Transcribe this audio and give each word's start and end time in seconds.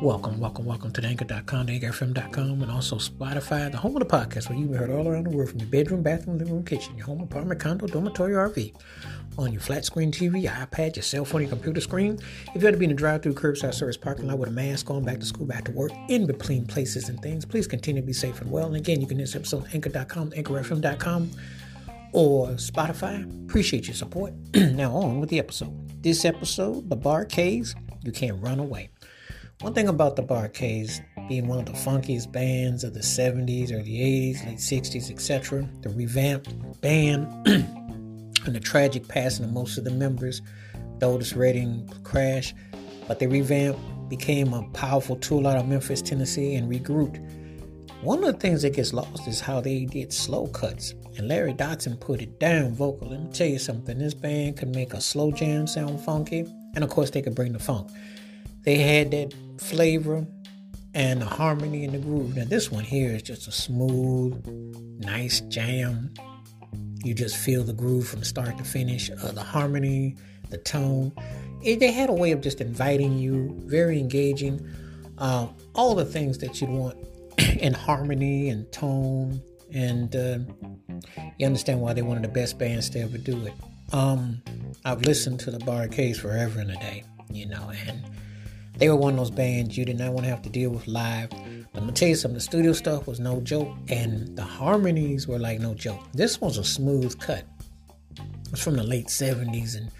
Welcome, 0.00 0.38
welcome, 0.38 0.64
welcome 0.64 0.92
to 0.92 1.00
the 1.00 1.08
anchor.com, 1.08 1.66
the 1.66 1.80
anchorfm.com, 1.80 2.62
and 2.62 2.70
also 2.70 2.96
Spotify, 2.96 3.68
the 3.68 3.78
home 3.78 3.96
of 3.96 4.00
the 4.00 4.06
podcast 4.06 4.48
where 4.48 4.56
you 4.56 4.66
can 4.66 4.72
be 4.72 4.78
heard 4.78 4.90
all 4.90 5.08
around 5.08 5.24
the 5.24 5.30
world 5.30 5.50
from 5.50 5.58
your 5.58 5.68
bedroom, 5.68 6.04
bathroom, 6.04 6.38
living 6.38 6.54
room, 6.54 6.64
kitchen, 6.64 6.96
your 6.96 7.06
home, 7.06 7.20
apartment, 7.20 7.60
condo, 7.60 7.84
dormitory, 7.88 8.34
RV, 8.34 8.74
on 9.38 9.50
your 9.50 9.60
flat 9.60 9.84
screen 9.84 10.12
TV, 10.12 10.40
your 10.40 10.52
iPad, 10.52 10.94
your 10.94 11.02
cell 11.02 11.24
phone, 11.24 11.40
your 11.40 11.50
computer 11.50 11.80
screen. 11.80 12.16
If 12.54 12.62
you 12.62 12.66
had 12.66 12.74
to 12.74 12.78
be 12.78 12.84
in 12.84 12.92
a 12.92 12.94
drive 12.94 13.24
through 13.24 13.34
curbside 13.34 13.74
service 13.74 13.96
parking 13.96 14.28
lot 14.28 14.38
with 14.38 14.50
a 14.50 14.52
mask 14.52 14.88
on, 14.88 15.02
back 15.02 15.18
to 15.18 15.26
school, 15.26 15.46
back 15.46 15.64
to 15.64 15.72
work, 15.72 15.90
in 16.08 16.26
between 16.26 16.64
places 16.64 17.08
and 17.08 17.20
things, 17.20 17.44
please 17.44 17.66
continue 17.66 18.00
to 18.00 18.06
be 18.06 18.12
safe 18.12 18.40
and 18.40 18.52
well. 18.52 18.68
And 18.68 18.76
again, 18.76 19.00
you 19.00 19.08
can 19.08 19.18
this 19.18 19.34
episode 19.34 19.64
on 19.64 19.70
anchor.com, 19.74 20.30
anchorfm.com, 20.30 21.30
or 22.12 22.50
Spotify. 22.50 23.48
Appreciate 23.48 23.88
your 23.88 23.96
support. 23.96 24.32
now, 24.54 24.92
on 24.92 25.18
with 25.18 25.30
the 25.30 25.40
episode. 25.40 26.02
This 26.04 26.24
episode, 26.24 26.88
the 26.88 26.94
Bar-Kays, 26.94 27.74
you 28.04 28.12
can't 28.12 28.40
run 28.40 28.60
away. 28.60 28.90
One 29.60 29.74
thing 29.74 29.88
about 29.88 30.14
the 30.14 30.22
Bar-Kays 30.22 31.00
being 31.28 31.48
one 31.48 31.58
of 31.58 31.66
the 31.66 31.72
funkiest 31.72 32.30
bands 32.30 32.84
of 32.84 32.94
the 32.94 33.00
70s, 33.00 33.72
early 33.72 33.90
80s, 33.90 34.46
late 34.46 34.58
60s, 34.58 35.10
etc., 35.10 35.68
the 35.80 35.88
revamped 35.88 36.80
band, 36.80 37.26
and 37.48 38.54
the 38.54 38.60
tragic 38.60 39.08
passing 39.08 39.44
of 39.44 39.52
most 39.52 39.76
of 39.76 39.82
the 39.82 39.90
members, 39.90 40.42
the 41.00 41.06
Otis 41.06 41.32
Redding 41.32 41.90
crash, 42.04 42.54
but 43.08 43.18
the 43.18 43.26
revamped, 43.26 43.80
became 44.08 44.54
a 44.54 44.62
powerful 44.74 45.16
tool 45.16 45.48
out 45.48 45.56
of 45.56 45.66
Memphis, 45.66 46.02
Tennessee, 46.02 46.54
and 46.54 46.70
regrouped. 46.70 47.18
One 48.02 48.22
of 48.22 48.32
the 48.32 48.40
things 48.40 48.62
that 48.62 48.74
gets 48.74 48.92
lost 48.92 49.26
is 49.26 49.40
how 49.40 49.60
they 49.60 49.86
did 49.86 50.12
slow 50.12 50.46
cuts, 50.46 50.94
and 51.16 51.26
Larry 51.26 51.52
Dodson 51.52 51.96
put 51.96 52.22
it 52.22 52.38
down 52.38 52.76
vocal. 52.76 53.08
Let 53.08 53.20
me 53.20 53.32
tell 53.32 53.48
you 53.48 53.58
something: 53.58 53.98
this 53.98 54.14
band 54.14 54.56
could 54.56 54.72
make 54.72 54.94
a 54.94 55.00
slow 55.00 55.32
jam 55.32 55.66
sound 55.66 56.00
funky, 56.00 56.46
and 56.76 56.84
of 56.84 56.90
course, 56.90 57.10
they 57.10 57.22
could 57.22 57.34
bring 57.34 57.52
the 57.52 57.58
funk. 57.58 57.90
They 58.68 58.76
had 58.76 59.12
that 59.12 59.32
flavor 59.56 60.26
and 60.92 61.22
the 61.22 61.24
harmony 61.24 61.84
in 61.84 61.92
the 61.92 61.98
groove. 61.98 62.36
Now, 62.36 62.44
this 62.44 62.70
one 62.70 62.84
here 62.84 63.12
is 63.12 63.22
just 63.22 63.48
a 63.48 63.50
smooth, 63.50 64.46
nice 64.98 65.40
jam. 65.40 66.12
You 67.02 67.14
just 67.14 67.38
feel 67.38 67.64
the 67.64 67.72
groove 67.72 68.06
from 68.06 68.22
start 68.24 68.58
to 68.58 68.64
finish. 68.64 69.10
Uh, 69.10 69.32
the 69.32 69.42
harmony, 69.42 70.16
the 70.50 70.58
tone. 70.58 71.14
It, 71.62 71.80
they 71.80 71.90
had 71.90 72.10
a 72.10 72.12
way 72.12 72.30
of 72.32 72.42
just 72.42 72.60
inviting 72.60 73.16
you, 73.16 73.58
very 73.64 73.98
engaging. 73.98 74.60
Uh, 75.16 75.46
all 75.74 75.94
the 75.94 76.04
things 76.04 76.36
that 76.36 76.60
you'd 76.60 76.68
want 76.68 76.98
in 77.38 77.72
harmony 77.72 78.50
and 78.50 78.70
tone. 78.70 79.40
And 79.72 80.14
uh, 80.14 80.40
you 81.38 81.46
understand 81.46 81.80
why 81.80 81.94
they're 81.94 82.04
one 82.04 82.18
of 82.18 82.22
the 82.22 82.28
best 82.28 82.58
bands 82.58 82.90
to 82.90 83.00
ever 83.00 83.16
do 83.16 83.46
it. 83.46 83.54
Um, 83.94 84.42
I've 84.84 85.00
listened 85.00 85.40
to 85.40 85.50
the 85.50 85.58
Bar-Kays 85.60 86.20
forever 86.20 86.60
and 86.60 86.70
a 86.70 86.76
day, 86.76 87.04
you 87.32 87.46
know, 87.46 87.72
and 87.86 88.04
they 88.78 88.88
were 88.88 88.96
one 88.96 89.14
of 89.14 89.18
those 89.18 89.30
bands 89.30 89.76
you 89.76 89.84
did 89.84 89.98
not 89.98 90.12
want 90.12 90.24
to 90.24 90.30
have 90.30 90.42
to 90.42 90.48
deal 90.48 90.70
with 90.70 90.86
live. 90.86 91.30
But 91.30 91.40
I'm 91.74 91.80
gonna 91.80 91.92
tell 91.92 92.08
you 92.08 92.14
something, 92.14 92.36
the 92.36 92.40
studio 92.40 92.72
stuff 92.72 93.06
was 93.06 93.20
no 93.20 93.40
joke, 93.40 93.68
and 93.88 94.34
the 94.36 94.42
harmonies 94.42 95.26
were 95.26 95.38
like 95.38 95.60
no 95.60 95.74
joke. 95.74 96.00
This 96.12 96.40
was 96.40 96.58
a 96.58 96.64
smooth 96.64 97.18
cut. 97.20 97.44
It 98.16 98.52
was 98.52 98.62
from 98.62 98.76
the 98.76 98.84
late 98.84 99.08
70s, 99.08 99.76
and 99.76 99.90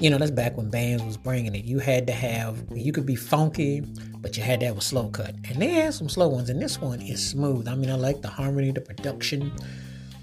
you 0.00 0.10
know, 0.10 0.18
that's 0.18 0.30
back 0.30 0.56
when 0.56 0.68
bands 0.68 1.02
was 1.04 1.16
bringing 1.16 1.54
it. 1.54 1.64
You 1.64 1.78
had 1.78 2.06
to 2.06 2.12
have, 2.12 2.64
you 2.74 2.92
could 2.92 3.06
be 3.06 3.16
funky, 3.16 3.80
but 4.20 4.36
you 4.36 4.42
had 4.42 4.60
to 4.60 4.66
have 4.66 4.78
a 4.78 4.82
slow 4.82 5.08
cut. 5.08 5.34
And 5.44 5.60
they 5.60 5.68
had 5.68 5.94
some 5.94 6.08
slow 6.08 6.28
ones, 6.28 6.50
and 6.50 6.60
this 6.60 6.80
one 6.80 7.00
is 7.00 7.26
smooth. 7.26 7.68
I 7.68 7.74
mean, 7.74 7.90
I 7.90 7.94
like 7.94 8.20
the 8.20 8.28
harmony, 8.28 8.72
the 8.72 8.80
production, 8.80 9.52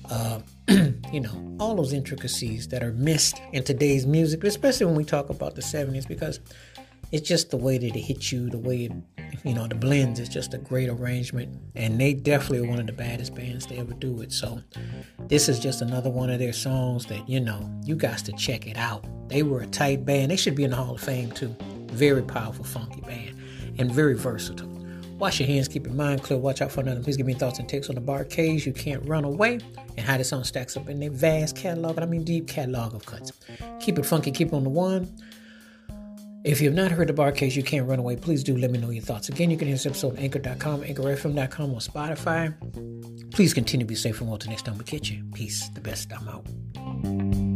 uh, 0.09 0.39
you 1.11 1.21
know, 1.21 1.55
all 1.59 1.75
those 1.75 1.93
intricacies 1.93 2.67
that 2.69 2.83
are 2.83 2.91
missed 2.93 3.41
in 3.51 3.63
today's 3.63 4.05
music, 4.05 4.43
especially 4.43 4.85
when 4.85 4.95
we 4.95 5.05
talk 5.05 5.29
about 5.29 5.55
the 5.55 5.61
70s, 5.61 6.07
because 6.07 6.39
it's 7.13 7.29
just 7.29 7.51
the 7.51 7.57
way 7.57 7.77
that 7.77 7.95
it 7.95 7.99
hits 7.99 8.31
you, 8.31 8.49
the 8.49 8.57
way 8.57 8.85
it, 8.85 8.91
you 9.45 9.53
know, 9.53 9.67
the 9.67 9.75
blends 9.75 10.19
is 10.19 10.27
just 10.27 10.55
a 10.55 10.57
great 10.57 10.89
arrangement. 10.89 11.55
And 11.75 12.01
they 12.01 12.15
definitely 12.15 12.67
are 12.67 12.69
one 12.69 12.79
of 12.79 12.87
the 12.87 12.93
baddest 12.93 13.35
bands 13.35 13.67
to 13.67 13.77
ever 13.77 13.93
do 13.93 14.21
it. 14.21 14.31
So 14.31 14.59
this 15.27 15.47
is 15.47 15.59
just 15.59 15.83
another 15.83 16.09
one 16.09 16.31
of 16.31 16.39
their 16.39 16.53
songs 16.53 17.05
that, 17.05 17.29
you 17.29 17.39
know, 17.39 17.69
you 17.85 17.95
guys 17.95 18.23
to 18.23 18.31
check 18.31 18.65
it 18.65 18.77
out. 18.77 19.05
They 19.29 19.43
were 19.43 19.61
a 19.61 19.67
tight 19.67 20.05
band. 20.05 20.31
They 20.31 20.35
should 20.35 20.55
be 20.55 20.63
in 20.63 20.71
the 20.71 20.75
Hall 20.75 20.95
of 20.95 21.01
Fame 21.01 21.31
too. 21.31 21.55
Very 21.91 22.23
powerful, 22.23 22.65
funky 22.65 23.01
band. 23.01 23.39
And 23.77 23.91
very 23.91 24.15
versatile. 24.15 24.69
Wash 25.19 25.39
your 25.39 25.45
hands, 25.45 25.67
keep 25.67 25.85
your 25.85 25.93
mind 25.93 26.23
clear, 26.23 26.39
watch 26.39 26.63
out 26.63 26.71
for 26.71 26.81
another. 26.81 27.03
Please 27.03 27.15
give 27.15 27.27
me 27.27 27.35
thoughts 27.35 27.59
and 27.59 27.69
takes 27.69 27.89
on 27.89 27.95
the 27.95 28.01
Bar-Kays. 28.01 28.65
You 28.65 28.73
can't 28.73 29.07
run 29.07 29.23
away 29.23 29.59
and 29.95 29.99
how 29.99 30.17
this 30.17 30.29
song 30.29 30.43
stacks 30.43 30.75
up 30.75 30.89
in 30.89 30.99
their 30.99 31.11
vast 31.11 31.55
catalog, 31.55 31.97
and 31.97 32.03
I 32.03 32.07
mean 32.07 32.23
deep 32.23 32.47
catalog 32.47 32.95
of 32.95 33.05
cuts. 33.05 33.31
Keep 33.79 33.99
it 33.99 34.05
funky, 34.05 34.31
keep 34.31 34.47
it 34.47 34.53
on 34.55 34.63
the 34.63 34.69
one. 34.69 35.15
If 36.43 36.59
you 36.59 36.67
have 36.67 36.75
not 36.75 36.91
heard 36.91 37.07
the 37.07 37.13
Bar-Kays, 37.13 37.55
you 37.55 37.63
can't 37.63 37.87
run 37.87 37.99
away. 37.99 38.17
Please 38.17 38.43
do 38.43 38.57
let 38.57 38.69
me 38.69 38.77
know 38.77 38.89
your 38.89 39.03
thoughts. 39.03 39.29
Again, 39.29 39.49
you 39.49 39.57
can 39.57 39.67
hear 39.67 39.75
this 39.75 39.85
episode 39.85 40.17
on 40.17 40.17
anchor.com, 40.17 40.83
anchorfm.com, 40.83 41.73
or 41.73 41.79
Spotify. 41.79 43.31
Please 43.31 43.53
continue 43.53 43.85
to 43.85 43.87
be 43.87 43.95
safe 43.95 44.19
and 44.19 44.29
well 44.29 44.37
till 44.37 44.49
next 44.49 44.65
time 44.65 44.77
we 44.77 44.83
catch 44.83 45.09
you. 45.09 45.23
Peace. 45.33 45.69
The 45.69 45.81
best. 45.81 46.11
I'm 46.11 46.27
out. 46.27 47.52